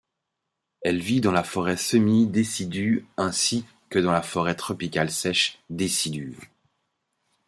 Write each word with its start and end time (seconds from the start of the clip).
Elle 0.81 0.97
vit 0.99 1.21
dans 1.21 1.31
la 1.31 1.43
forêt 1.43 1.77
semi-décidue 1.77 3.05
ainsi 3.17 3.67
que 3.91 3.99
dans 3.99 4.11
la 4.11 4.23
forêt 4.23 4.55
tropicale 4.55 5.11
sèche 5.11 5.59
décidue. 5.69 6.35